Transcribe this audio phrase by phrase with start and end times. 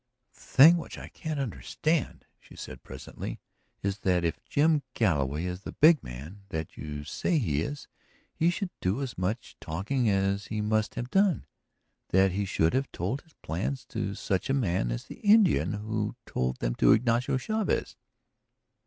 [0.33, 3.39] "The thing which I can't understand," she said presently,
[3.83, 7.87] "is that if Jim Galloway is the 'big man' that you say he is
[8.33, 11.45] he should do as much talking as he must have done;
[12.09, 16.15] that he should have told his plans to such a man as the Indian who
[16.25, 17.95] told them to Ignacio Chavez."